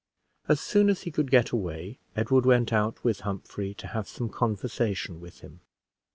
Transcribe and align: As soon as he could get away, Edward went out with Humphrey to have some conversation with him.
As 0.47 0.59
soon 0.59 0.89
as 0.89 1.03
he 1.03 1.11
could 1.11 1.29
get 1.29 1.51
away, 1.51 1.99
Edward 2.15 2.43
went 2.43 2.73
out 2.73 3.03
with 3.03 3.19
Humphrey 3.19 3.75
to 3.75 3.85
have 3.85 4.07
some 4.07 4.29
conversation 4.29 5.19
with 5.21 5.41
him. 5.41 5.59